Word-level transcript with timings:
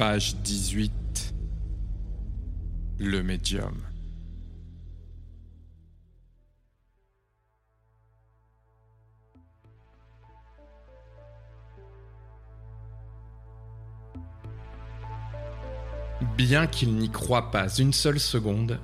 Page 0.00 0.36
18. 0.36 1.34
Le 3.00 3.22
médium. 3.22 3.82
Bien 16.38 16.66
qu'il 16.66 16.94
n'y 16.94 17.10
croit 17.10 17.50
pas 17.50 17.68
une 17.68 17.92
seule 17.92 18.18
seconde, 18.18 18.80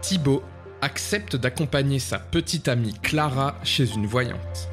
Thibaut 0.00 0.42
accepte 0.80 1.36
d'accompagner 1.36 2.00
sa 2.00 2.18
petite 2.18 2.66
amie 2.66 2.94
Clara 3.04 3.54
chez 3.62 3.88
une 3.94 4.06
voyante. 4.06 4.68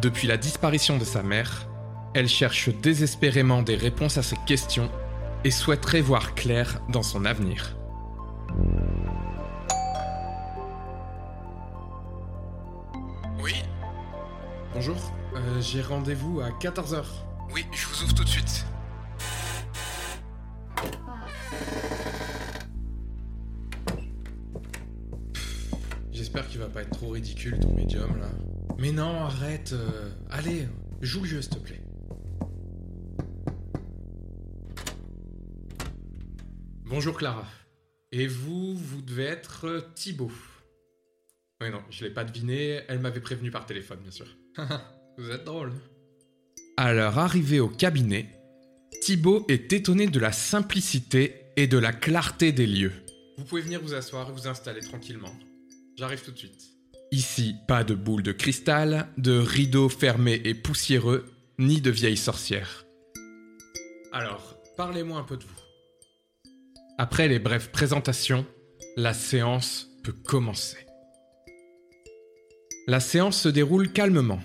Depuis 0.00 0.28
la 0.28 0.36
disparition 0.36 0.96
de 0.96 1.04
sa 1.04 1.24
mère, 1.24 1.66
elle 2.14 2.28
cherche 2.28 2.68
désespérément 2.68 3.62
des 3.62 3.74
réponses 3.74 4.16
à 4.16 4.22
ses 4.22 4.36
questions 4.46 4.88
et 5.42 5.50
souhaiterait 5.50 6.00
voir 6.00 6.36
clair 6.36 6.80
dans 6.88 7.02
son 7.02 7.24
avenir. 7.24 7.76
Oui 13.42 13.54
Bonjour, 14.72 14.96
euh, 15.34 15.60
j'ai 15.60 15.82
rendez-vous 15.82 16.40
à 16.42 16.50
14h. 16.50 17.02
Oui, 17.52 17.66
je 17.72 17.86
vous 17.88 18.04
ouvre 18.04 18.14
tout 18.14 18.24
de 18.24 18.28
suite. 18.28 18.66
J'espère 26.12 26.46
qu'il 26.46 26.60
va 26.60 26.66
pas 26.66 26.82
être 26.82 26.90
trop 26.96 27.10
ridicule 27.10 27.58
ton 27.58 27.74
médium 27.74 28.16
là. 28.20 28.28
Mais 28.78 28.92
non, 28.92 29.24
arrête. 29.24 29.72
euh, 29.72 30.10
allez, 30.30 30.68
joue 31.00 31.24
le 31.24 31.42
s'il 31.42 31.50
te 31.50 31.58
plaît. 31.58 31.80
Bonjour 36.86 37.16
Clara. 37.18 37.44
Et 38.12 38.28
vous, 38.28 38.76
vous 38.76 39.02
devez 39.02 39.24
être 39.24 39.66
euh, 39.66 39.80
Thibaut. 39.96 40.30
Oui, 41.60 41.70
non, 41.70 41.82
je 41.90 42.04
l'ai 42.04 42.10
pas 42.10 42.24
deviné, 42.24 42.82
elle 42.88 43.00
m'avait 43.00 43.20
prévenu 43.20 43.50
par 43.50 43.66
téléphone, 43.66 43.98
bien 44.00 44.12
sûr. 44.12 44.26
vous 45.18 45.30
êtes 45.30 45.44
drôle. 45.44 45.72
À 46.76 46.92
leur 46.92 47.18
arrivée 47.18 47.58
au 47.58 47.68
cabinet, 47.68 48.30
Thibaut 49.02 49.44
est 49.48 49.72
étonné 49.72 50.06
de 50.06 50.20
la 50.20 50.30
simplicité 50.30 51.34
et 51.56 51.66
de 51.66 51.78
la 51.78 51.92
clarté 51.92 52.52
des 52.52 52.68
lieux. 52.68 52.92
Vous 53.36 53.44
pouvez 53.44 53.62
venir 53.62 53.80
vous 53.82 53.94
asseoir 53.94 54.30
et 54.30 54.32
vous 54.32 54.46
installer 54.46 54.80
tranquillement. 54.80 55.34
J'arrive 55.96 56.22
tout 56.22 56.30
de 56.30 56.38
suite. 56.38 56.77
Ici, 57.10 57.54
pas 57.66 57.84
de 57.84 57.94
boules 57.94 58.22
de 58.22 58.32
cristal, 58.32 59.08
de 59.16 59.38
rideaux 59.38 59.88
fermés 59.88 60.40
et 60.44 60.54
poussiéreux, 60.54 61.26
ni 61.58 61.80
de 61.80 61.90
vieilles 61.90 62.18
sorcières. 62.18 62.84
Alors, 64.12 64.56
parlez-moi 64.76 65.18
un 65.18 65.24
peu 65.24 65.36
de 65.36 65.44
vous. 65.44 66.50
Après 66.98 67.28
les 67.28 67.38
brèves 67.38 67.70
présentations, 67.70 68.46
la 68.96 69.14
séance 69.14 69.88
peut 70.02 70.12
commencer. 70.12 70.78
La 72.86 73.00
séance 73.00 73.40
se 73.40 73.48
déroule 73.48 73.92
calmement. 73.92 74.40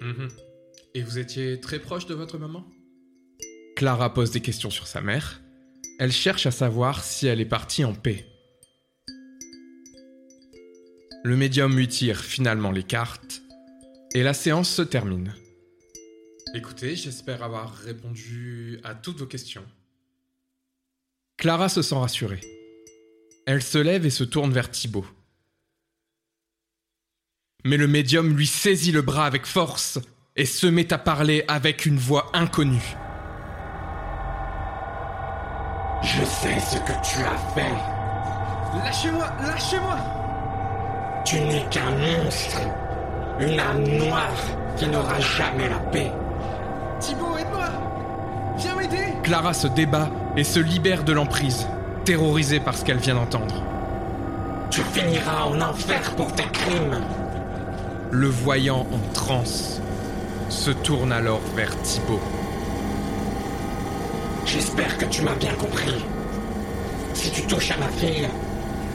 Mhm. 0.00 0.28
Et 0.94 1.02
vous 1.02 1.18
étiez 1.18 1.60
très 1.60 1.78
proche 1.78 2.06
de 2.06 2.14
votre 2.14 2.38
maman? 2.38 2.66
Clara 3.76 4.12
pose 4.12 4.32
des 4.32 4.40
questions 4.40 4.70
sur 4.70 4.86
sa 4.86 5.00
mère. 5.00 5.40
Elle 5.98 6.12
cherche 6.12 6.46
à 6.46 6.50
savoir 6.50 7.04
si 7.04 7.26
elle 7.26 7.40
est 7.40 7.44
partie 7.44 7.84
en 7.84 7.94
paix. 7.94 8.26
Le 11.24 11.36
médium 11.36 11.76
lui 11.76 11.88
tire 11.88 12.20
finalement 12.20 12.70
les 12.70 12.84
cartes 12.84 13.42
et 14.14 14.22
la 14.22 14.34
séance 14.34 14.70
se 14.70 14.82
termine. 14.82 15.34
Écoutez, 16.54 16.94
j'espère 16.94 17.42
avoir 17.42 17.74
répondu 17.74 18.78
à 18.84 18.94
toutes 18.94 19.18
vos 19.18 19.26
questions. 19.26 19.64
Clara 21.36 21.68
se 21.68 21.82
sent 21.82 21.96
rassurée. 21.96 22.40
Elle 23.46 23.62
se 23.62 23.78
lève 23.78 24.06
et 24.06 24.10
se 24.10 24.24
tourne 24.24 24.52
vers 24.52 24.70
Thibaut. 24.70 25.06
Mais 27.64 27.76
le 27.76 27.88
médium 27.88 28.36
lui 28.36 28.46
saisit 28.46 28.92
le 28.92 29.02
bras 29.02 29.26
avec 29.26 29.44
force 29.44 29.98
et 30.36 30.46
se 30.46 30.68
met 30.68 30.92
à 30.92 30.98
parler 30.98 31.44
avec 31.48 31.84
une 31.84 31.98
voix 31.98 32.30
inconnue. 32.32 32.96
Je 36.02 36.24
sais 36.24 36.60
ce 36.60 36.76
que 36.76 36.92
tu 37.04 37.22
as 37.24 37.38
fait. 37.54 38.78
Lâchez-moi, 38.84 39.32
lâchez-moi 39.42 40.27
Tu 41.28 41.38
n'es 41.40 41.62
qu'un 41.70 41.90
monstre. 41.90 42.58
Une 43.38 43.60
âme 43.60 43.82
noire 43.82 44.32
qui 44.78 44.86
n'aura 44.86 45.20
jamais 45.20 45.68
la 45.68 45.76
paix. 45.76 46.10
Thibaut, 47.00 47.36
aide-moi 47.36 47.68
Viens 48.56 48.74
m'aider 48.74 49.12
Clara 49.22 49.52
se 49.52 49.66
débat 49.66 50.08
et 50.38 50.42
se 50.44 50.58
libère 50.58 51.04
de 51.04 51.12
l'emprise, 51.12 51.66
terrorisée 52.06 52.60
par 52.60 52.74
ce 52.74 52.82
qu'elle 52.82 52.96
vient 52.96 53.16
d'entendre. 53.16 53.62
Tu 54.70 54.80
finiras 54.80 55.42
en 55.42 55.60
enfer 55.60 56.00
pour 56.16 56.32
tes 56.32 56.44
crimes. 56.44 56.98
Le 58.10 58.28
voyant 58.28 58.86
en 58.90 59.12
transe 59.12 59.82
se 60.48 60.70
tourne 60.70 61.12
alors 61.12 61.42
vers 61.54 61.76
Thibaut. 61.82 62.22
J'espère 64.46 64.96
que 64.96 65.04
tu 65.04 65.20
m'as 65.20 65.34
bien 65.34 65.52
compris. 65.52 66.06
Si 67.12 67.30
tu 67.30 67.42
touches 67.42 67.72
à 67.72 67.76
ma 67.76 67.88
fille, 67.88 68.26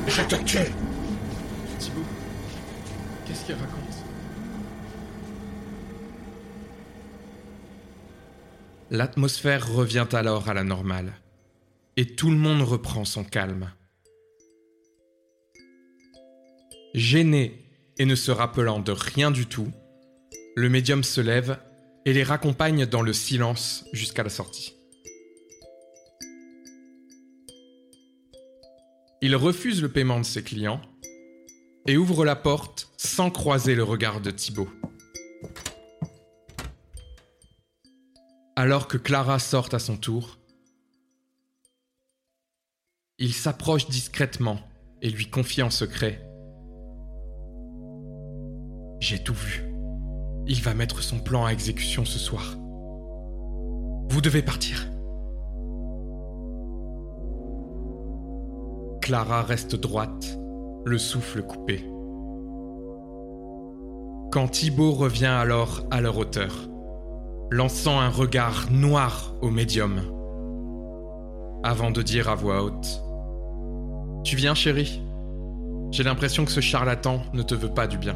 je 0.08 0.22
te 0.24 0.36
tue. 0.38 0.72
L'atmosphère 8.92 9.74
revient 9.74 10.08
alors 10.12 10.50
à 10.50 10.54
la 10.54 10.64
normale, 10.64 11.14
et 11.98 12.06
tout 12.06 12.30
le 12.30 12.38
monde 12.38 12.62
reprend 12.62 13.06
son 13.06 13.24
calme. 13.24 13.72
Gêné 16.94 17.60
et 17.98 18.06
ne 18.06 18.16
se 18.16 18.30
rappelant 18.30 18.80
de 18.80 18.92
rien 18.92 19.32
du 19.32 19.48
tout, 19.48 19.72
le 20.56 20.70
médium 20.70 21.04
se 21.04 21.22
lève 21.22 21.58
et 22.06 22.14
les 22.14 22.24
raccompagne 22.24 22.86
dans 22.86 23.02
le 23.02 23.14
silence 23.14 23.86
jusqu'à 23.94 24.24
la 24.24 24.30
sortie. 24.30 24.76
Il 29.22 29.36
refuse 29.36 29.82
le 29.82 29.90
paiement 29.90 30.20
de 30.20 30.26
ses 30.26 30.44
clients 30.44 30.82
et 31.88 31.98
ouvre 31.98 32.26
la 32.26 32.36
porte 32.36 32.93
sans 33.06 33.30
croiser 33.30 33.76
le 33.76 33.84
regard 33.84 34.22
de 34.22 34.32
Thibaut. 34.32 34.70
Alors 38.56 38.88
que 38.88 38.98
Clara 38.98 39.40
sort 39.40 39.70
à 39.74 39.80
son 39.80 39.98
tour, 39.98 40.40
il 43.20 43.34
s'approche 43.34 43.88
discrètement 43.88 44.60
et 45.02 45.10
lui 45.10 45.30
confie 45.30 45.62
en 45.62 45.70
secret 45.70 46.28
J'ai 49.00 49.22
tout 49.22 49.34
vu. 49.34 49.64
Il 50.48 50.62
va 50.62 50.74
mettre 50.74 51.04
son 51.04 51.20
plan 51.20 51.46
à 51.46 51.52
exécution 51.52 52.06
ce 52.06 52.20
soir. 52.20 52.56
Vous 54.10 54.22
devez 54.22 54.42
partir. 54.42 54.88
Clara 59.02 59.44
reste 59.44 59.76
droite, 59.76 60.38
le 60.86 60.98
souffle 60.98 61.44
coupé. 61.44 61.93
Quand 64.34 64.48
Thibault 64.48 64.94
revient 64.94 65.28
alors 65.28 65.84
à 65.92 66.02
leur 66.02 66.18
hauteur, 66.18 66.68
lançant 67.52 68.00
un 68.00 68.10
regard 68.10 68.66
noir 68.72 69.36
au 69.42 69.52
médium, 69.52 70.02
avant 71.64 71.92
de 71.92 72.02
dire 72.02 72.30
à 72.30 72.34
voix 72.34 72.64
haute 72.64 73.00
Tu 74.24 74.36
viens, 74.36 74.56
chérie? 74.56 75.04
J'ai 75.92 76.02
l'impression 76.02 76.46
que 76.46 76.52
ce 76.52 76.62
charlatan 76.62 77.22
ne 77.34 77.44
te 77.44 77.54
veut 77.54 77.72
pas 77.76 77.86
du 77.86 78.00
bien. 78.00 78.16